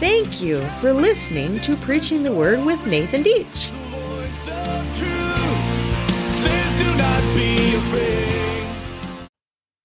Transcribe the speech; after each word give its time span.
Thank 0.00 0.40
you 0.40 0.60
for 0.80 0.92
listening 0.92 1.60
to 1.60 1.76
Preaching 1.76 2.22
the 2.22 2.32
Word 2.32 2.64
with 2.64 2.86
Nathan 2.86 3.24
Dietsche. 3.24 3.72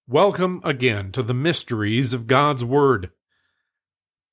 Welcome 0.08 0.62
again 0.64 1.12
to 1.14 1.24
the 1.24 1.34
mysteries 1.34 2.14
of 2.14 2.28
God's 2.28 2.64
Word. 2.64 3.10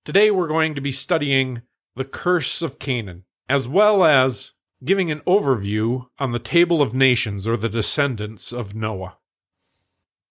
Today 0.05 0.31
we're 0.31 0.49
going 0.49 0.75
to 0.75 0.81
be 0.81 0.93
studying 0.93 1.63
the 1.97 2.05
curse 2.05 2.61
of 2.61 2.79
Canaan, 2.79 3.25
as 3.49 3.67
well 3.67 4.05
as 4.05 4.53
giving 4.85 5.11
an 5.11 5.21
overview 5.21 6.09
on 6.19 6.33
the 6.33 6.39
table 6.39 6.83
of 6.83 6.93
nations 6.93 7.49
or 7.49 7.57
the 7.57 7.69
descendants 7.69 8.53
of 8.53 8.75
Noah. 8.75 9.17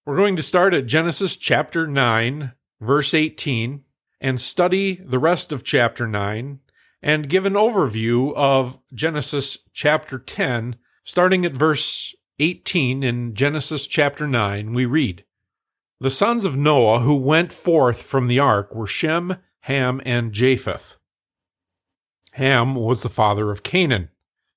We're 0.05 0.18
going 0.18 0.36
to 0.36 0.43
start 0.43 0.73
at 0.73 0.88
Genesis 0.88 1.36
chapter 1.38 1.88
9, 1.88 2.54
verse 2.82 3.14
18, 3.14 3.83
and 4.21 4.39
study 4.39 4.96
the 4.96 5.19
rest 5.19 5.51
of 5.51 5.64
chapter 5.64 6.07
9 6.07 6.60
and 7.02 7.29
give 7.29 7.46
an 7.46 7.54
overview 7.54 8.33
of 8.36 8.79
Genesis 8.93 9.57
chapter 9.74 10.19
10, 10.19 10.75
starting 11.04 11.46
at 11.46 11.54
verse 11.54 12.14
18 12.39 13.04
in 13.04 13.33
Genesis 13.33 13.88
chapter 13.88 14.28
9. 14.28 14.74
We 14.74 14.86
read, 14.86 15.24
The 16.00 16.10
sons 16.10 16.46
of 16.46 16.57
Noah 16.57 17.00
who 17.00 17.15
went 17.15 17.54
forth 17.54 18.04
from 18.04 18.28
the 18.28 18.39
ark 18.39 18.75
were 18.75 18.88
Shem, 18.88 19.38
Ham, 19.61 20.02
and 20.05 20.33
Japheth. 20.33 20.97
Ham 22.33 22.75
was 22.75 23.02
the 23.02 23.10
father 23.10 23.52
of 23.52 23.64
Canaan. 23.64 24.10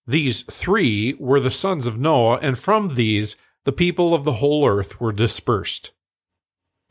These 0.07 0.43
three 0.43 1.15
were 1.19 1.41
the 1.41 1.51
sons 1.51 1.87
of 1.87 1.99
Noah, 1.99 2.39
and 2.43 2.59
from 2.59 2.95
these 2.95 3.37
the 3.65 3.73
people 3.73 4.15
of 4.15 4.25
the 4.25 4.35
whole 4.35 4.67
earth 4.67 5.01
were 5.01 5.13
dispersed. 5.13 5.93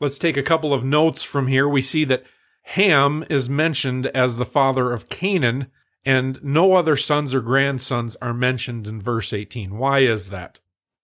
Let's 0.02 0.18
take 0.18 0.36
a 0.36 0.42
couple 0.42 0.74
of 0.74 0.82
notes 0.82 1.22
from 1.22 1.46
here. 1.46 1.68
We 1.68 1.80
see 1.80 2.02
that 2.06 2.24
Ham 2.62 3.24
is 3.30 3.48
mentioned 3.48 4.08
as 4.08 4.36
the 4.36 4.44
father 4.44 4.92
of 4.92 5.08
Canaan, 5.08 5.68
and 6.04 6.42
no 6.42 6.74
other 6.74 6.96
sons 6.96 7.32
or 7.32 7.40
grandsons 7.40 8.16
are 8.16 8.34
mentioned 8.34 8.88
in 8.88 9.00
verse 9.00 9.32
18. 9.32 9.78
Why 9.78 10.00
is 10.00 10.30
that? 10.30 10.58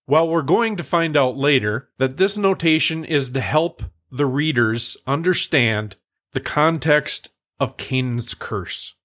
Well, 0.08 0.28
we're 0.28 0.42
going 0.42 0.74
to 0.74 0.82
find 0.82 1.16
out 1.16 1.36
later 1.36 1.90
that 1.98 2.16
this 2.16 2.36
notation 2.36 3.04
is 3.04 3.30
to 3.30 3.40
help 3.40 3.84
the 4.10 4.26
readers 4.26 4.96
understand 5.06 5.94
the 6.32 6.40
context 6.40 7.30
of 7.60 7.76
Canaan's 7.76 8.34
curse, 8.34 8.96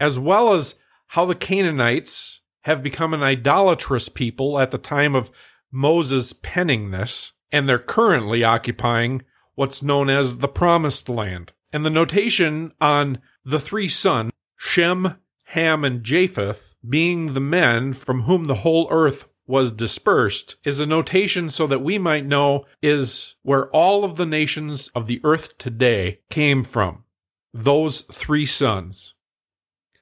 as 0.00 0.18
well 0.18 0.54
as 0.54 0.76
how 1.08 1.26
the 1.26 1.34
Canaanites 1.34 2.40
have 2.62 2.82
become 2.82 3.12
an 3.12 3.22
idolatrous 3.22 4.08
people 4.08 4.58
at 4.58 4.70
the 4.70 4.78
time 4.78 5.14
of 5.14 5.30
Moses 5.70 6.32
penning 6.32 6.92
this, 6.92 7.34
and 7.50 7.68
they're 7.68 7.78
currently 7.78 8.44
occupying 8.44 9.22
what's 9.54 9.82
known 9.82 10.08
as 10.08 10.38
the 10.38 10.48
Promised 10.48 11.08
Land. 11.08 11.52
And 11.72 11.84
the 11.84 11.90
notation 11.90 12.72
on 12.80 13.18
the 13.44 13.60
three 13.60 13.88
sons, 13.88 14.32
Shem, 14.56 15.16
Ham, 15.46 15.84
and 15.84 16.02
Japheth, 16.02 16.74
being 16.86 17.34
the 17.34 17.40
men 17.40 17.92
from 17.92 18.22
whom 18.22 18.46
the 18.46 18.56
whole 18.56 18.86
earth 18.90 19.28
was 19.46 19.72
dispersed, 19.72 20.56
is 20.64 20.78
a 20.78 20.86
notation 20.86 21.48
so 21.48 21.66
that 21.66 21.82
we 21.82 21.98
might 21.98 22.26
know 22.26 22.66
is 22.82 23.36
where 23.42 23.68
all 23.70 24.04
of 24.04 24.16
the 24.16 24.26
nations 24.26 24.88
of 24.94 25.06
the 25.06 25.20
earth 25.24 25.56
today 25.58 26.20
came 26.30 26.62
from. 26.62 27.04
Those 27.52 28.02
three 28.02 28.46
sons. 28.46 29.14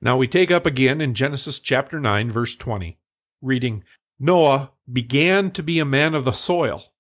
Now 0.01 0.17
we 0.17 0.29
take 0.29 0.51
up 0.51 0.67
again 0.67 1.01
in 1.01 1.15
Genesis 1.15 1.61
chapter 1.61 1.99
9, 2.01 2.31
verse 2.31 2.57
20, 2.57 2.99
reading 3.41 3.85
Noah 4.19 4.73
began 4.93 5.51
to 5.53 5.63
be 5.63 5.79
a 5.79 5.85
man 5.85 6.15
of 6.15 6.25
the 6.25 6.33
soil, 6.33 6.93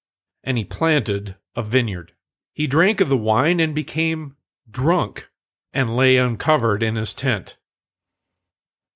and 0.44 0.58
he 0.58 0.64
planted 0.64 1.36
a 1.54 1.62
vineyard. 1.62 2.12
He 2.52 2.66
drank 2.66 3.00
of 3.00 3.08
the 3.08 3.16
wine 3.16 3.60
and 3.60 3.74
became 3.74 4.36
drunk, 4.70 5.28
and 5.72 5.96
lay 5.96 6.16
uncovered 6.16 6.82
in 6.82 6.96
his 6.96 7.12
tent. 7.14 7.58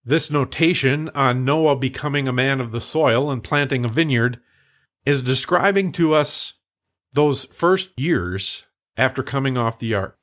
This 0.05 0.30
notation 0.30 1.10
on 1.15 1.44
Noah 1.44 1.76
becoming 1.76 2.26
a 2.26 2.32
man 2.32 2.60
of 2.60 2.72
the 2.72 2.81
soil 2.81 3.31
and 3.31 3.44
planting 3.44 3.84
a 3.84 3.88
vineyard 3.88 4.41
is 5.04 5.22
describing 5.22 5.92
to 5.92 6.15
us 6.15 6.54
those 7.12 7.44
first 7.47 7.98
years 7.98 8.66
after 8.97 9.22
coming 9.22 9.59
off 9.59 9.78
the 9.78 9.94
ark. 9.94 10.16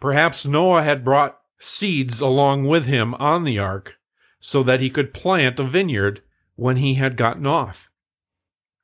Perhaps 0.00 0.46
Noah 0.46 0.82
had 0.82 1.04
brought 1.04 1.40
seeds 1.58 2.20
along 2.20 2.64
with 2.64 2.86
him 2.86 3.14
on 3.14 3.44
the 3.44 3.58
ark 3.58 3.96
so 4.40 4.62
that 4.62 4.80
he 4.80 4.90
could 4.90 5.12
plant 5.12 5.58
a 5.58 5.64
vineyard 5.64 6.22
when 6.54 6.76
he 6.76 6.94
had 6.94 7.16
gotten 7.16 7.46
off. 7.46 7.87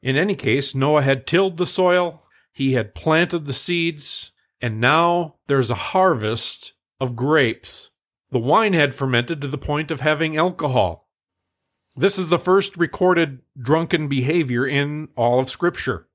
In 0.05 0.19
any 0.19 0.35
case, 0.35 0.75
Noah 0.75 1.01
had 1.01 1.27
tilled 1.27 1.57
the 1.57 1.67
soil, 1.67 2.23
he 2.53 2.75
had 2.75 2.95
planted 2.95 3.47
the 3.47 3.55
seeds, 3.55 4.33
and 4.61 4.79
now 4.79 5.37
there's 5.47 5.71
a 5.71 5.75
harvest 5.75 6.75
of 7.01 7.17
grapes. 7.17 7.91
The 8.31 8.39
wine 8.39 8.75
had 8.75 8.95
fermented 8.95 9.41
to 9.41 9.49
the 9.49 9.57
point 9.57 9.91
of 9.91 10.03
having 10.03 10.37
alcohol. 10.37 11.09
This 11.97 12.19
is 12.19 12.29
the 12.29 12.39
first 12.39 12.77
recorded 12.77 13.41
drunken 13.59 14.07
behavior 14.07 14.67
in 14.67 15.09
all 15.17 15.41
of 15.41 15.49
Scripture. 15.49 16.07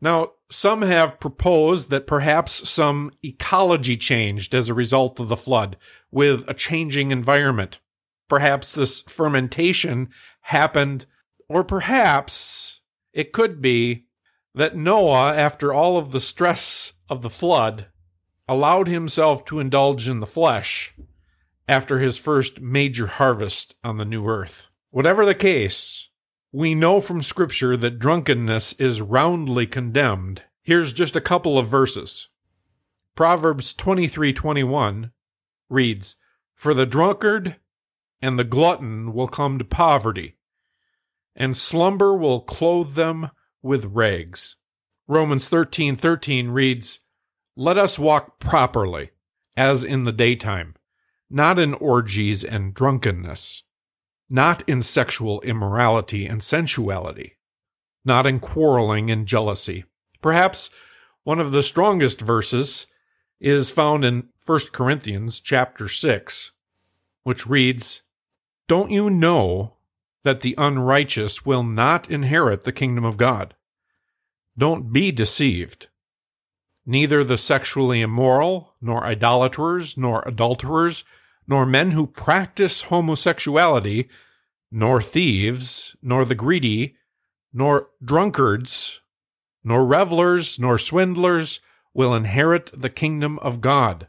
Now, 0.00 0.32
some 0.50 0.80
have 0.80 1.20
proposed 1.20 1.90
that 1.90 2.06
perhaps 2.06 2.70
some 2.70 3.10
ecology 3.22 3.98
changed 3.98 4.54
as 4.54 4.70
a 4.70 4.74
result 4.74 5.20
of 5.20 5.28
the 5.28 5.36
flood 5.36 5.76
with 6.10 6.48
a 6.48 6.54
changing 6.54 7.10
environment. 7.10 7.80
Perhaps 8.28 8.76
this 8.76 9.02
fermentation 9.02 10.08
happened, 10.40 11.04
or 11.48 11.62
perhaps 11.62 12.79
it 13.12 13.32
could 13.32 13.60
be 13.60 14.06
that 14.54 14.76
Noah, 14.76 15.34
after 15.34 15.72
all 15.72 15.96
of 15.96 16.12
the 16.12 16.20
stress 16.20 16.92
of 17.08 17.22
the 17.22 17.30
flood, 17.30 17.86
allowed 18.48 18.88
himself 18.88 19.44
to 19.44 19.60
indulge 19.60 20.08
in 20.08 20.20
the 20.20 20.26
flesh 20.26 20.94
after 21.68 22.00
his 22.00 22.18
first 22.18 22.60
major 22.60 23.06
harvest 23.06 23.76
on 23.84 23.96
the 23.96 24.04
new 24.04 24.26
earth. 24.26 24.68
Whatever 24.90 25.24
the 25.24 25.36
case, 25.36 26.08
we 26.50 26.74
know 26.74 27.00
from 27.00 27.22
Scripture 27.22 27.76
that 27.76 28.00
drunkenness 28.00 28.72
is 28.72 29.00
roundly 29.00 29.66
condemned. 29.66 30.42
Here's 30.62 30.92
just 30.92 31.14
a 31.14 31.20
couple 31.20 31.58
of 31.58 31.68
verses. 31.68 32.28
Proverbs 33.14 33.72
23:21 33.74 35.12
reads, 35.68 36.16
"For 36.56 36.74
the 36.74 36.86
drunkard 36.86 37.56
and 38.20 38.36
the 38.36 38.44
glutton 38.44 39.12
will 39.12 39.28
come 39.28 39.58
to 39.58 39.64
poverty, 39.64 40.36
and 41.40 41.56
slumber 41.56 42.14
will 42.14 42.42
clothe 42.42 42.92
them 42.96 43.30
with 43.62 43.86
rags. 43.86 44.56
Romans 45.08 45.48
13:13 45.48 45.96
13 45.96 46.48
reads, 46.50 47.00
"Let 47.56 47.78
us 47.78 47.98
walk 47.98 48.38
properly, 48.38 49.12
as 49.56 49.82
in 49.82 50.04
the 50.04 50.12
daytime, 50.12 50.76
not 51.30 51.58
in 51.58 51.72
orgies 51.72 52.44
and 52.44 52.74
drunkenness, 52.74 53.62
not 54.28 54.62
in 54.68 54.82
sexual 54.82 55.40
immorality 55.40 56.26
and 56.26 56.42
sensuality, 56.42 57.38
not 58.04 58.26
in 58.26 58.38
quarreling 58.38 59.10
and 59.10 59.26
jealousy." 59.26 59.86
Perhaps 60.20 60.68
one 61.22 61.40
of 61.40 61.52
the 61.52 61.62
strongest 61.62 62.20
verses 62.20 62.86
is 63.40 63.70
found 63.70 64.04
in 64.04 64.28
1 64.44 64.72
Corinthians 64.72 65.40
chapter 65.40 65.88
6, 65.88 66.52
which 67.22 67.46
reads, 67.46 68.02
don't 68.68 68.90
you 68.90 69.08
know 69.08 69.78
that 70.24 70.40
the 70.40 70.54
unrighteous 70.58 71.44
will 71.46 71.62
not 71.62 72.10
inherit 72.10 72.64
the 72.64 72.72
kingdom 72.72 73.04
of 73.04 73.16
God? 73.16 73.54
Don't 74.56 74.92
be 74.92 75.10
deceived. 75.10 75.88
Neither 76.86 77.24
the 77.24 77.38
sexually 77.38 78.00
immoral, 78.00 78.74
nor 78.80 79.04
idolaters, 79.04 79.96
nor 79.96 80.22
adulterers, 80.26 81.04
nor 81.46 81.64
men 81.64 81.92
who 81.92 82.06
practice 82.06 82.82
homosexuality, 82.82 84.08
nor 84.70 85.00
thieves, 85.00 85.96
nor 86.02 86.24
the 86.24 86.34
greedy, 86.34 86.96
nor 87.52 87.88
drunkards, 88.02 89.00
nor 89.64 89.84
revelers, 89.84 90.58
nor 90.58 90.78
swindlers 90.78 91.60
will 91.92 92.14
inherit 92.14 92.70
the 92.72 92.90
kingdom 92.90 93.38
of 93.40 93.60
God. 93.60 94.08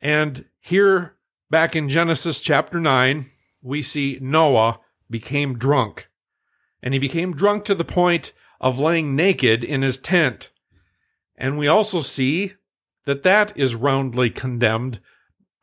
And 0.00 0.44
here 0.60 1.14
Back 1.54 1.76
in 1.76 1.88
Genesis 1.88 2.40
chapter 2.40 2.80
9, 2.80 3.26
we 3.64 3.82
see 3.82 4.18
Noah 4.20 4.78
became 5.10 5.58
drunk. 5.58 6.08
And 6.82 6.92
he 6.92 7.00
became 7.00 7.34
drunk 7.34 7.64
to 7.64 7.74
the 7.74 7.84
point 7.84 8.32
of 8.60 8.78
laying 8.78 9.16
naked 9.16 9.64
in 9.64 9.82
his 9.82 9.98
tent. 9.98 10.50
And 11.36 11.58
we 11.58 11.66
also 11.66 12.02
see 12.02 12.52
that 13.06 13.22
that 13.22 13.56
is 13.56 13.74
roundly 13.74 14.30
condemned, 14.30 15.00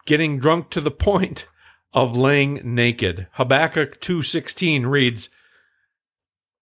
getting 0.06 0.40
drunk 0.40 0.72
to 0.72 0.82
the 0.82 0.92
point 0.92 1.48
of 1.94 2.18
laying 2.18 2.76
naked. 2.76 3.28
Habakkuk 3.34 4.02
2:16 4.02 4.86
reads, 4.86 5.30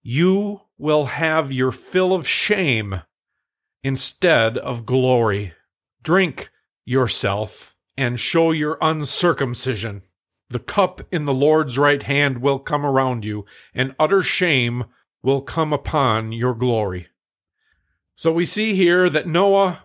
"You 0.01 0.61
will 0.77 1.05
have 1.05 1.51
your 1.53 1.71
fill 1.71 2.13
of 2.13 2.27
shame 2.27 3.01
instead 3.83 4.57
of 4.57 4.85
glory. 4.85 5.53
Drink 6.01 6.49
yourself 6.85 7.75
and 7.97 8.19
show 8.19 8.51
your 8.51 8.77
uncircumcision. 8.81 10.03
The 10.49 10.59
cup 10.59 11.01
in 11.11 11.25
the 11.25 11.33
Lord's 11.33 11.77
right 11.77 12.01
hand 12.01 12.39
will 12.39 12.59
come 12.59 12.85
around 12.85 13.23
you, 13.23 13.45
and 13.73 13.95
utter 13.99 14.23
shame 14.23 14.85
will 15.21 15.41
come 15.41 15.71
upon 15.71 16.31
your 16.31 16.55
glory. 16.55 17.07
So 18.15 18.31
we 18.31 18.45
see 18.45 18.73
here 18.73 19.09
that 19.09 19.27
Noah 19.27 19.83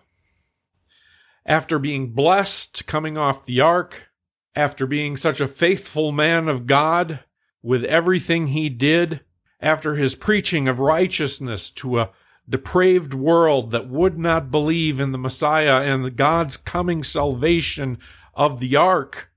after 1.45 1.77
being 1.77 2.11
blessed 2.11 2.87
coming 2.87 3.17
off 3.17 3.45
the 3.45 3.61
ark, 3.61 4.09
after 4.55 4.87
being 4.87 5.15
such 5.15 5.39
a 5.39 5.47
faithful 5.47 6.11
man 6.11 6.47
of 6.47 6.65
God 6.65 7.19
with 7.61 7.85
everything 7.85 8.47
he 8.47 8.69
did, 8.69 9.21
after 9.59 9.95
his 9.95 10.15
preaching 10.15 10.67
of 10.67 10.79
righteousness 10.79 11.69
to 11.71 11.99
a 11.99 12.09
depraved 12.47 13.13
world 13.13 13.71
that 13.71 13.87
would 13.87 14.17
not 14.17 14.51
believe 14.51 14.99
in 14.99 15.11
the 15.11 15.17
Messiah 15.17 15.81
and 15.81 16.03
the 16.03 16.11
God's 16.11 16.57
coming 16.57 17.03
salvation 17.03 17.97
of 18.33 18.59
the 18.59 18.75
ark, 18.75 19.31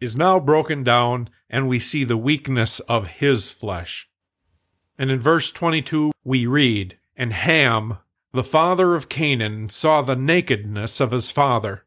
is 0.00 0.16
now 0.16 0.38
broken 0.38 0.82
down, 0.82 1.28
and 1.48 1.68
we 1.68 1.78
see 1.78 2.04
the 2.04 2.16
weakness 2.16 2.80
of 2.80 3.08
his 3.08 3.50
flesh. 3.50 4.08
And 4.98 5.10
in 5.10 5.20
verse 5.20 5.52
22, 5.52 6.12
we 6.24 6.46
read, 6.46 6.98
And 7.16 7.32
Ham, 7.32 7.98
the 8.32 8.44
father 8.44 8.94
of 8.94 9.08
Canaan, 9.08 9.68
saw 9.68 10.02
the 10.02 10.16
nakedness 10.16 11.00
of 11.00 11.12
his 11.12 11.30
father, 11.30 11.84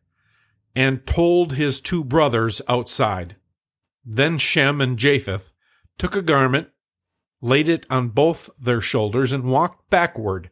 and 0.76 1.06
told 1.06 1.54
his 1.54 1.82
two 1.82 2.04
brothers 2.04 2.62
outside. 2.68 3.36
Then 4.06 4.38
Shem 4.38 4.82
and 4.82 4.98
Japheth 4.98 5.54
took 5.98 6.16
a 6.16 6.22
garment, 6.22 6.70
laid 7.42 7.68
it 7.68 7.86
on 7.90 8.10
both 8.10 8.50
their 8.60 8.82
shoulders, 8.82 9.32
and 9.32 9.44
walked 9.44 9.90
backward, 9.90 10.50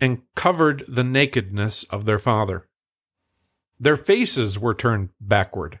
and 0.00 0.22
covered 0.34 0.84
the 0.88 1.04
nakedness 1.04 1.84
of 1.84 2.04
their 2.04 2.18
father. 2.18 2.68
Their 3.78 3.96
faces 3.96 4.58
were 4.58 4.74
turned 4.74 5.10
backward, 5.20 5.80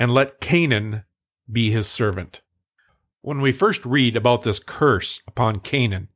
and 0.00 0.14
let 0.14 0.40
Canaan 0.40 1.04
be 1.52 1.70
his 1.70 1.86
servant. 1.86 2.40
When 3.20 3.42
we 3.42 3.52
first 3.52 3.84
read 3.84 4.16
about 4.16 4.42
this 4.42 4.58
curse 4.58 5.20
upon 5.28 5.60
Canaan, 5.60 6.08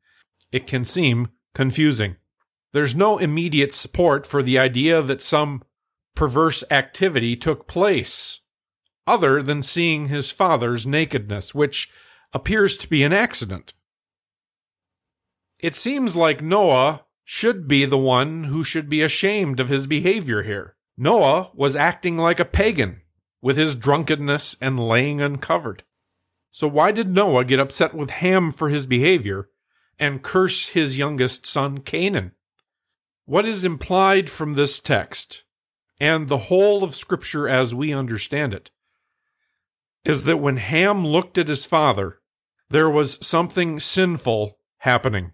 it 0.51 0.67
can 0.67 0.87
seem 0.87 1.29
confusing. 1.55 2.17
There's 2.73 2.97
no 2.97 3.19
immediate 3.19 3.75
support 3.75 4.27
for 4.27 4.43
the 4.43 4.59
idea 4.59 5.03
that 5.03 5.21
some 5.21 5.63
perverse 6.17 6.65
activity 6.71 7.37
took 7.37 7.69
place, 7.69 8.41
other 9.07 9.43
than 9.43 9.63
seeing 9.63 10.09
his 10.09 10.31
father's 10.31 10.87
nakedness, 10.87 11.55
which 11.55 11.93
appears 12.33 12.79
to 12.79 12.89
be 12.89 13.05
an 13.05 13.13
accident. 13.13 13.75
It 15.59 15.75
seems 15.75 16.17
like 16.17 16.41
Noah 16.41 17.05
should 17.23 17.69
be 17.69 17.85
the 17.85 17.99
one 17.99 18.45
who 18.45 18.65
should 18.65 18.89
be 18.89 19.03
ashamed 19.03 19.61
of 19.61 19.69
his 19.69 19.87
behavior 19.87 20.43
here. 20.43 20.77
Noah 20.97 21.51
was 21.55 21.77
acting 21.77 22.17
like 22.17 22.41
a 22.41 22.45
pagan 22.47 23.03
with 23.45 23.59
his 23.59 23.77
drunkenness 23.77 24.57
and 24.59 24.81
laying 24.81 25.21
uncovered. 25.21 25.83
So 26.51 26.67
why 26.67 26.93
did 26.93 27.11
Noah 27.11 27.45
get 27.45 27.61
upset 27.61 27.93
with 27.93 28.09
Ham 28.09 28.51
for 28.51 28.71
his 28.71 28.87
behavior 28.87 29.51
and 29.99 30.23
curse 30.23 30.69
his 30.69 30.97
youngest 30.97 31.45
son 31.45 31.83
Canaan? 31.83 32.33
What 33.27 33.45
is 33.45 33.63
implied 33.63 34.31
from 34.31 34.53
this 34.53 34.81
text 34.81 35.45
and 36.01 36.29
the 36.29 36.49
whole 36.49 36.83
of 36.83 36.95
Scripture 36.95 37.47
as 37.47 37.75
we 37.75 37.93
understand 37.93 38.55
it 38.55 38.71
is 40.07 40.25
that 40.25 40.39
when 40.39 40.57
Ham 40.57 41.07
looked 41.07 41.37
at 41.37 41.49
his 41.49 41.67
father, 41.67 42.21
there 42.71 42.89
was 42.89 43.19
something 43.25 43.79
sinful 43.79 44.57
happening. 44.79 45.33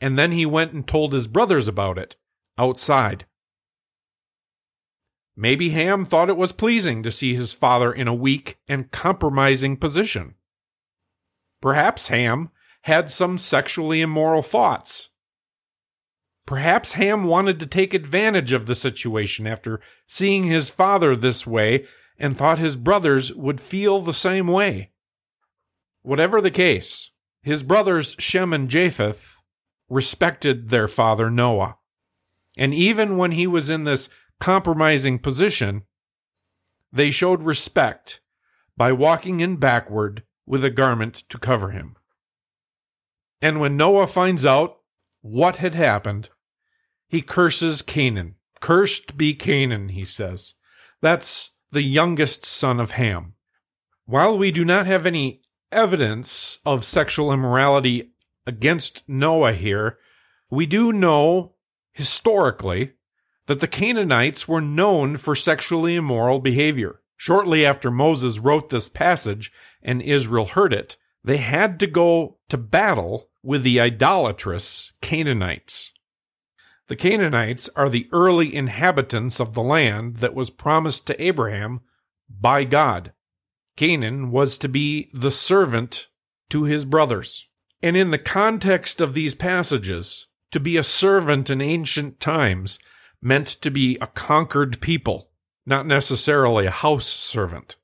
And 0.00 0.16
then 0.16 0.30
he 0.30 0.46
went 0.46 0.72
and 0.72 0.86
told 0.86 1.14
his 1.14 1.26
brothers 1.26 1.66
about 1.66 1.98
it 1.98 2.14
outside. 2.56 3.26
Maybe 5.40 5.70
Ham 5.70 6.04
thought 6.04 6.28
it 6.28 6.36
was 6.36 6.52
pleasing 6.52 7.02
to 7.02 7.10
see 7.10 7.32
his 7.34 7.54
father 7.54 7.90
in 7.90 8.06
a 8.06 8.12
weak 8.12 8.58
and 8.68 8.90
compromising 8.90 9.78
position. 9.78 10.34
Perhaps 11.62 12.08
Ham 12.08 12.50
had 12.82 13.10
some 13.10 13.38
sexually 13.38 14.02
immoral 14.02 14.42
thoughts. 14.42 15.08
Perhaps 16.44 16.92
Ham 16.92 17.24
wanted 17.24 17.58
to 17.58 17.66
take 17.66 17.94
advantage 17.94 18.52
of 18.52 18.66
the 18.66 18.74
situation 18.74 19.46
after 19.46 19.80
seeing 20.06 20.44
his 20.44 20.68
father 20.68 21.16
this 21.16 21.46
way 21.46 21.86
and 22.18 22.36
thought 22.36 22.58
his 22.58 22.76
brothers 22.76 23.32
would 23.32 23.62
feel 23.62 24.02
the 24.02 24.12
same 24.12 24.46
way. 24.46 24.90
Whatever 26.02 26.42
the 26.42 26.50
case, 26.50 27.12
his 27.42 27.62
brothers 27.62 28.14
Shem 28.18 28.52
and 28.52 28.68
Japheth 28.68 29.38
respected 29.88 30.68
their 30.68 30.86
father 30.86 31.30
Noah. 31.30 31.78
And 32.58 32.74
even 32.74 33.16
when 33.16 33.30
he 33.30 33.46
was 33.46 33.70
in 33.70 33.84
this 33.84 34.10
compromising 34.40 35.18
position, 35.18 35.84
they 36.92 37.10
showed 37.10 37.42
respect 37.42 38.20
by 38.76 38.90
walking 38.90 39.40
in 39.40 39.56
backward 39.56 40.24
with 40.46 40.64
a 40.64 40.70
garment 40.70 41.22
to 41.28 41.38
cover 41.38 41.70
him. 41.70 41.96
And 43.40 43.60
when 43.60 43.76
Noah 43.76 44.06
finds 44.06 44.44
out 44.44 44.78
what 45.20 45.56
had 45.56 45.74
happened, 45.74 46.30
he 47.08 47.22
curses 47.22 47.82
Canaan. 47.82 48.36
Cursed 48.60 49.16
be 49.16 49.34
Canaan, 49.34 49.90
he 49.90 50.04
says. 50.04 50.54
That's 51.00 51.52
the 51.70 51.82
youngest 51.82 52.44
son 52.44 52.80
of 52.80 52.92
Ham. 52.92 53.34
While 54.04 54.36
we 54.36 54.50
do 54.50 54.64
not 54.64 54.86
have 54.86 55.06
any 55.06 55.42
evidence 55.70 56.58
of 56.66 56.84
sexual 56.84 57.32
immorality 57.32 58.12
against 58.46 59.08
Noah 59.08 59.52
here, 59.52 59.98
we 60.50 60.66
do 60.66 60.92
know 60.92 61.54
historically 61.92 62.94
that 63.50 63.58
the 63.58 63.66
Canaanites 63.66 64.46
were 64.46 64.60
known 64.60 65.16
for 65.16 65.34
sexually 65.34 65.96
immoral 65.96 66.38
behavior. 66.38 67.00
Shortly 67.16 67.66
after 67.66 67.90
Moses 67.90 68.38
wrote 68.38 68.70
this 68.70 68.88
passage 68.88 69.50
and 69.82 70.00
Israel 70.00 70.44
heard 70.44 70.72
it, 70.72 70.96
they 71.24 71.38
had 71.38 71.80
to 71.80 71.88
go 71.88 72.38
to 72.48 72.56
battle 72.56 73.28
with 73.42 73.64
the 73.64 73.80
idolatrous 73.80 74.92
Canaanites. 75.02 75.90
The 76.86 76.94
Canaanites 76.94 77.68
are 77.74 77.90
the 77.90 78.08
early 78.12 78.54
inhabitants 78.54 79.40
of 79.40 79.54
the 79.54 79.64
land 79.64 80.18
that 80.18 80.32
was 80.32 80.50
promised 80.50 81.08
to 81.08 81.20
Abraham 81.20 81.80
by 82.28 82.62
God. 82.62 83.12
Canaan 83.76 84.30
was 84.30 84.58
to 84.58 84.68
be 84.68 85.10
the 85.12 85.32
servant 85.32 86.06
to 86.50 86.66
his 86.66 86.84
brothers. 86.84 87.48
And 87.82 87.96
in 87.96 88.12
the 88.12 88.18
context 88.18 89.00
of 89.00 89.14
these 89.14 89.34
passages, 89.34 90.28
to 90.52 90.60
be 90.60 90.76
a 90.76 90.84
servant 90.84 91.50
in 91.50 91.60
ancient 91.60 92.20
times 92.20 92.78
meant 93.22 93.46
to 93.46 93.70
be 93.70 93.98
a 94.00 94.06
conquered 94.06 94.80
people, 94.80 95.30
not 95.66 95.86
necessarily 95.86 96.66
a 96.66 96.70
house 96.70 97.06
servant. 97.06 97.76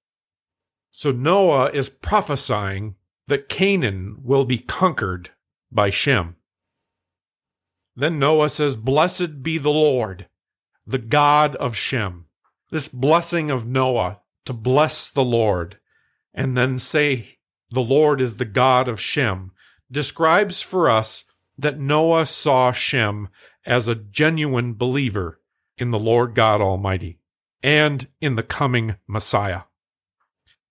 So 0.90 1.12
Noah 1.12 1.71
is 1.71 1.90
prophesying 1.90 2.97
that 3.28 3.49
Canaan 3.49 4.19
will 4.23 4.45
be 4.45 4.59
conquered 4.59 5.31
by 5.71 5.90
Shem. 5.90 6.37
Then 7.95 8.19
Noah 8.19 8.49
says, 8.49 8.76
Blessed 8.76 9.43
be 9.43 9.59
the 9.59 9.71
Lord, 9.71 10.28
the 10.87 10.99
God 10.99 11.55
of 11.57 11.76
Shem. 11.76 12.26
This 12.71 12.88
blessing 12.88 13.50
of 13.50 13.66
Noah 13.66 14.21
to 14.45 14.52
bless 14.52 15.09
the 15.09 15.25
Lord 15.25 15.78
and 16.33 16.57
then 16.57 16.78
say, 16.78 17.38
The 17.71 17.83
Lord 17.83 18.21
is 18.21 18.37
the 18.37 18.45
God 18.45 18.88
of 18.88 19.00
Shem, 19.00 19.52
describes 19.90 20.62
for 20.62 20.90
us 20.90 21.25
that 21.59 21.78
Noah 21.78 22.26
saw 22.26 22.73
Shem 22.73 23.28
as 23.66 23.88
a 23.88 23.96
genuine 23.96 24.75
believer 24.75 25.40
in 25.76 25.90
the 25.90 25.99
Lord 25.99 26.35
God 26.35 26.61
Almighty 26.61 27.18
and 27.62 28.06
in 28.20 28.37
the 28.37 28.42
coming 28.42 28.96
Messiah. 29.06 29.62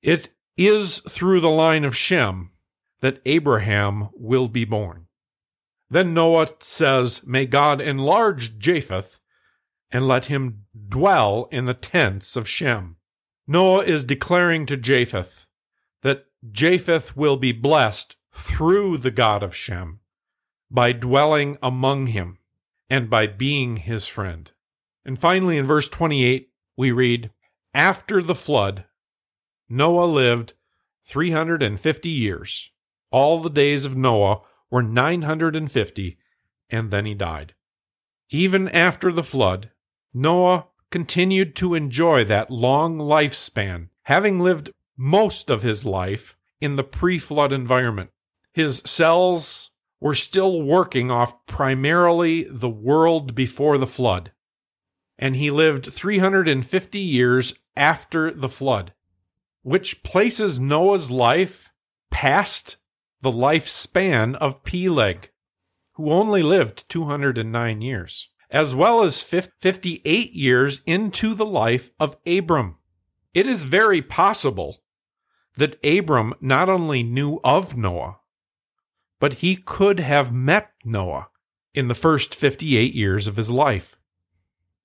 It 0.01 0.29
is 0.57 0.99
through 1.09 1.41
the 1.41 1.49
line 1.49 1.83
of 1.83 1.97
Shem 1.97 2.51
that 3.01 3.21
Abraham 3.25 4.09
will 4.13 4.47
be 4.47 4.63
born. 4.63 5.07
Then 5.89 6.13
Noah 6.13 6.47
says, 6.59 7.21
May 7.25 7.45
God 7.45 7.81
enlarge 7.81 8.57
Japheth 8.57 9.19
and 9.91 10.07
let 10.07 10.25
him 10.25 10.65
dwell 10.87 11.47
in 11.51 11.65
the 11.65 11.73
tents 11.73 12.35
of 12.35 12.47
Shem. 12.47 12.95
Noah 13.47 13.83
is 13.83 14.03
declaring 14.03 14.65
to 14.67 14.77
Japheth 14.77 15.45
that 16.01 16.25
Japheth 16.49 17.15
will 17.15 17.37
be 17.37 17.51
blessed 17.51 18.15
through 18.31 18.97
the 18.97 19.11
God 19.11 19.43
of 19.43 19.55
Shem 19.55 19.99
by 20.71 20.91
dwelling 20.91 21.57
among 21.61 22.07
him 22.07 22.39
and 22.89 23.09
by 23.09 23.27
being 23.27 23.77
his 23.77 24.07
friend. 24.07 24.51
And 25.03 25.19
finally, 25.19 25.57
in 25.57 25.65
verse 25.65 25.87
28, 25.87 26.49
we 26.77 26.91
read 26.91 27.31
After 27.73 28.21
the 28.21 28.35
flood, 28.35 28.85
Noah 29.69 30.05
lived 30.05 30.53
350 31.05 32.09
years. 32.09 32.71
All 33.11 33.39
the 33.39 33.49
days 33.49 33.85
of 33.85 33.95
Noah 33.95 34.41
were 34.69 34.83
950, 34.83 36.17
and 36.69 36.91
then 36.91 37.05
he 37.05 37.13
died. 37.13 37.53
Even 38.29 38.67
after 38.69 39.11
the 39.11 39.23
flood, 39.23 39.71
Noah 40.13 40.67
continued 40.91 41.55
to 41.57 41.75
enjoy 41.75 42.23
that 42.25 42.49
long 42.49 42.97
lifespan, 42.97 43.89
having 44.03 44.39
lived 44.39 44.71
most 44.97 45.49
of 45.49 45.61
his 45.61 45.85
life 45.85 46.37
in 46.59 46.75
the 46.75 46.83
pre 46.83 47.19
flood 47.19 47.53
environment. 47.53 48.09
His 48.53 48.81
cells 48.85 49.71
were 49.99 50.15
still 50.15 50.61
working 50.61 51.09
off 51.09 51.45
primarily 51.45 52.43
the 52.43 52.69
world 52.69 53.33
before 53.33 53.77
the 53.77 53.87
flood, 53.87 54.31
and 55.17 55.35
he 55.35 55.49
lived 55.49 55.91
350 55.91 56.99
years 56.99 57.53
after 57.75 58.31
the 58.31 58.49
flood, 58.49 58.93
which 59.61 60.03
places 60.03 60.59
Noah's 60.59 61.09
life 61.09 61.71
past 62.11 62.77
the 63.21 63.31
lifespan 63.31 64.35
of 64.35 64.63
Peleg, 64.63 65.31
who 65.93 66.11
only 66.11 66.43
lived 66.43 66.87
209 66.89 67.81
years, 67.81 68.29
as 68.51 68.75
well 68.75 69.03
as 69.03 69.23
58 69.23 70.33
years 70.33 70.81
into 70.85 71.33
the 71.33 71.45
life 71.45 71.91
of 71.99 72.17
Abram. 72.27 72.77
It 73.33 73.47
is 73.47 73.63
very 73.63 74.01
possible 74.01 74.83
that 75.57 75.83
Abram 75.83 76.33
not 76.39 76.69
only 76.69 77.01
knew 77.01 77.39
of 77.43 77.75
Noah, 77.75 78.19
but 79.25 79.41
he 79.41 79.55
could 79.55 80.00
have 80.00 80.32
met 80.32 80.70
Noah 80.84 81.29
in 81.74 81.88
the 81.88 81.96
first 81.96 82.36
58 82.36 82.94
years 82.94 83.25
of 83.25 83.38
his 83.38 83.50
life. 83.50 83.98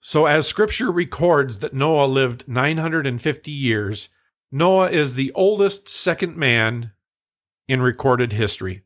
So, 0.00 0.24
as 0.24 0.46
scripture 0.46 0.90
records 0.90 1.58
that 1.58 1.74
Noah 1.74 2.06
lived 2.06 2.48
950 2.48 3.50
years, 3.50 4.08
Noah 4.50 4.88
is 4.88 5.14
the 5.14 5.30
oldest 5.34 5.90
second 5.90 6.38
man 6.38 6.92
in 7.68 7.82
recorded 7.82 8.32
history, 8.32 8.84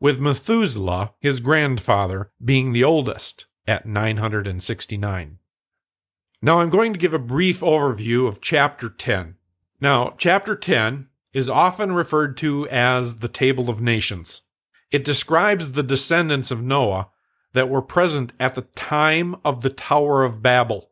with 0.00 0.18
Methuselah, 0.18 1.12
his 1.20 1.40
grandfather, 1.40 2.30
being 2.42 2.72
the 2.72 2.82
oldest 2.82 3.44
at 3.68 3.84
969. 3.84 5.38
Now, 6.40 6.60
I'm 6.60 6.70
going 6.70 6.94
to 6.94 6.98
give 6.98 7.12
a 7.12 7.18
brief 7.18 7.60
overview 7.60 8.26
of 8.26 8.40
chapter 8.40 8.88
10. 8.88 9.34
Now, 9.78 10.14
chapter 10.16 10.56
10 10.56 11.08
is 11.34 11.50
often 11.50 11.92
referred 11.92 12.38
to 12.38 12.66
as 12.68 13.18
the 13.18 13.28
Table 13.28 13.68
of 13.68 13.82
Nations. 13.82 14.40
It 14.90 15.04
describes 15.04 15.72
the 15.72 15.82
descendants 15.82 16.50
of 16.50 16.62
Noah 16.62 17.08
that 17.52 17.68
were 17.68 17.82
present 17.82 18.32
at 18.38 18.54
the 18.54 18.62
time 18.62 19.36
of 19.44 19.62
the 19.62 19.70
Tower 19.70 20.22
of 20.24 20.42
Babel, 20.42 20.90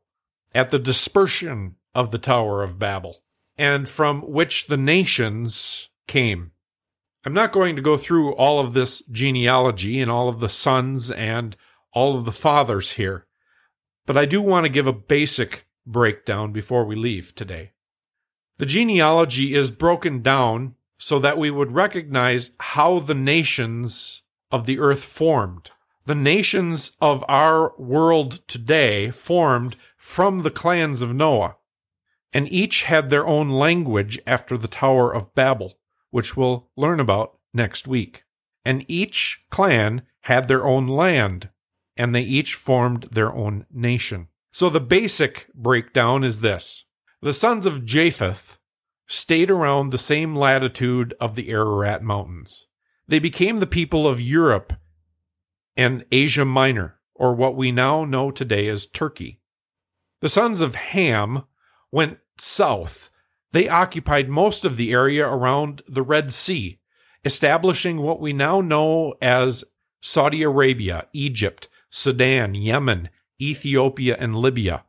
at 0.54 0.70
the 0.70 0.78
dispersion 0.78 1.76
of 1.94 2.10
the 2.10 2.18
Tower 2.18 2.62
of 2.62 2.78
Babel, 2.78 3.22
and 3.56 3.88
from 3.88 4.22
which 4.22 4.66
the 4.66 4.76
nations 4.76 5.90
came. 6.08 6.52
I'm 7.24 7.34
not 7.34 7.52
going 7.52 7.76
to 7.76 7.82
go 7.82 7.96
through 7.96 8.34
all 8.34 8.60
of 8.60 8.74
this 8.74 9.02
genealogy 9.10 10.00
and 10.00 10.10
all 10.10 10.28
of 10.28 10.40
the 10.40 10.48
sons 10.48 11.10
and 11.10 11.56
all 11.92 12.18
of 12.18 12.24
the 12.24 12.32
fathers 12.32 12.92
here, 12.92 13.26
but 14.06 14.16
I 14.16 14.26
do 14.26 14.42
want 14.42 14.64
to 14.64 14.72
give 14.72 14.86
a 14.86 14.92
basic 14.92 15.66
breakdown 15.86 16.52
before 16.52 16.84
we 16.84 16.96
leave 16.96 17.34
today. 17.34 17.72
The 18.58 18.66
genealogy 18.66 19.54
is 19.54 19.70
broken 19.70 20.22
down 20.22 20.74
so 20.98 21.18
that 21.18 21.38
we 21.38 21.50
would 21.50 21.72
recognize 21.72 22.52
how 22.60 22.98
the 22.98 23.14
nations 23.14 24.22
of 24.50 24.66
the 24.66 24.78
earth 24.78 25.04
formed. 25.04 25.70
The 26.06 26.14
nations 26.14 26.92
of 27.00 27.24
our 27.28 27.74
world 27.78 28.46
today 28.46 29.10
formed 29.10 29.76
from 29.96 30.42
the 30.42 30.50
clans 30.50 31.02
of 31.02 31.14
Noah, 31.14 31.56
and 32.32 32.50
each 32.52 32.84
had 32.84 33.10
their 33.10 33.26
own 33.26 33.48
language 33.48 34.18
after 34.26 34.58
the 34.58 34.68
Tower 34.68 35.12
of 35.12 35.34
Babel 35.34 35.78
which 36.14 36.36
we'll 36.36 36.70
learn 36.76 37.00
about 37.00 37.38
next 37.52 37.88
week. 37.88 38.22
And 38.64 38.84
each 38.86 39.42
clan 39.50 40.02
had 40.20 40.46
their 40.46 40.64
own 40.64 40.86
land, 40.86 41.48
and 41.96 42.14
they 42.14 42.22
each 42.22 42.54
formed 42.54 43.08
their 43.10 43.32
own 43.34 43.66
nation. 43.68 44.28
So 44.52 44.70
the 44.70 44.80
basic 44.80 45.48
breakdown 45.56 46.22
is 46.22 46.40
this 46.40 46.84
the 47.20 47.34
sons 47.34 47.66
of 47.66 47.84
Japheth 47.84 48.60
stayed 49.06 49.50
around 49.50 49.90
the 49.90 49.98
same 49.98 50.34
latitude 50.34 51.14
of 51.20 51.34
the 51.34 51.50
Ararat 51.50 52.02
Mountains. 52.02 52.66
They 53.06 53.18
became 53.18 53.58
the 53.58 53.66
people 53.66 54.06
of 54.06 54.20
Europe 54.20 54.72
and 55.76 56.04
Asia 56.10 56.44
Minor, 56.44 56.98
or 57.14 57.34
what 57.34 57.56
we 57.56 57.70
now 57.70 58.04
know 58.04 58.30
today 58.30 58.68
as 58.68 58.86
Turkey. 58.86 59.40
The 60.20 60.28
sons 60.28 60.60
of 60.60 60.74
Ham 60.74 61.44
went 61.90 62.18
south 62.38 63.10
they 63.54 63.68
occupied 63.68 64.28
most 64.28 64.64
of 64.64 64.76
the 64.76 64.90
area 64.90 65.28
around 65.28 65.82
the 65.86 66.02
Red 66.02 66.32
Sea, 66.32 66.80
establishing 67.24 67.98
what 67.98 68.18
we 68.18 68.32
now 68.32 68.60
know 68.60 69.14
as 69.22 69.62
Saudi 70.00 70.42
Arabia, 70.42 71.06
Egypt, 71.12 71.68
Sudan, 71.88 72.56
Yemen, 72.56 73.10
Ethiopia, 73.40 74.16
and 74.18 74.34
Libya. 74.34 74.82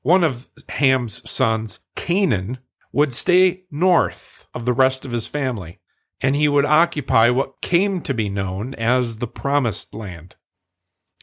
One 0.00 0.24
of 0.24 0.48
Ham's 0.70 1.30
sons, 1.30 1.80
Canaan, 1.94 2.56
would 2.92 3.14
stay 3.14 3.64
north 3.70 4.46
of 4.54 4.64
the 4.64 4.72
rest 4.72 5.04
of 5.04 5.12
his 5.12 5.26
family, 5.26 5.80
and 6.20 6.36
he 6.36 6.48
would 6.48 6.64
occupy 6.64 7.30
what 7.30 7.60
came 7.60 8.00
to 8.00 8.14
be 8.14 8.28
known 8.28 8.74
as 8.74 9.18
the 9.18 9.26
Promised 9.26 9.94
Land. 9.94 10.36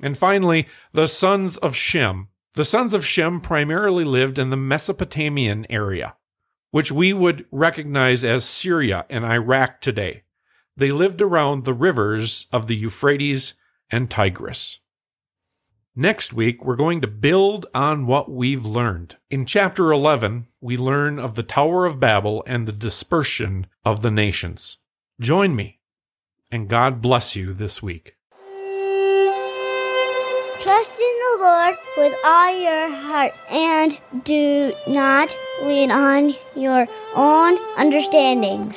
And 0.01 0.17
finally, 0.17 0.67
the 0.93 1.07
sons 1.07 1.57
of 1.57 1.75
Shem. 1.75 2.29
The 2.53 2.65
sons 2.65 2.93
of 2.93 3.05
Shem 3.05 3.41
primarily 3.41 4.03
lived 4.03 4.39
in 4.39 4.49
the 4.49 4.57
Mesopotamian 4.57 5.65
area 5.69 6.15
which 6.71 6.91
we 6.91 7.13
would 7.13 7.45
recognize 7.51 8.23
as 8.23 8.45
Syria 8.45 9.05
and 9.09 9.25
Iraq 9.25 9.81
today. 9.81 10.23
They 10.75 10.91
lived 10.91 11.21
around 11.21 11.63
the 11.63 11.73
rivers 11.73 12.47
of 12.51 12.67
the 12.67 12.75
Euphrates 12.75 13.55
and 13.89 14.09
Tigris. 14.11 14.79
Next 15.99 16.31
week, 16.31 16.63
we're 16.63 16.75
going 16.75 17.01
to 17.01 17.07
build 17.07 17.65
on 17.73 18.05
what 18.05 18.29
we've 18.29 18.63
learned. 18.63 19.15
In 19.31 19.47
chapter 19.47 19.91
11, 19.91 20.45
we 20.61 20.77
learn 20.77 21.17
of 21.17 21.33
the 21.33 21.41
Tower 21.41 21.87
of 21.87 21.99
Babel 21.99 22.43
and 22.45 22.67
the 22.67 22.71
dispersion 22.71 23.65
of 23.83 24.03
the 24.03 24.11
nations. 24.11 24.77
Join 25.19 25.55
me, 25.55 25.79
and 26.51 26.69
God 26.69 27.01
bless 27.01 27.35
you 27.35 27.51
this 27.51 27.81
week. 27.81 28.15
Trust 30.61 30.91
in 30.91 31.15
the 31.17 31.37
Lord 31.39 31.75
with 31.97 32.13
all 32.23 32.61
your 32.61 32.91
heart 32.91 33.33
and 33.49 33.97
do 34.23 34.73
not 34.87 35.35
lean 35.63 35.89
on 35.89 36.35
your 36.55 36.85
own 37.15 37.57
understandings. 37.75 38.75